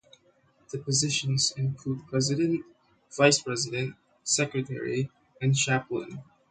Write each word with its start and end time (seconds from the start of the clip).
The 0.71 0.79
positions 0.79 1.53
include 1.55 2.07
president, 2.07 2.65
vice 3.15 3.39
president, 3.39 3.93
secretary, 4.23 5.11
and 5.39 5.55
chaplain. 5.55 6.23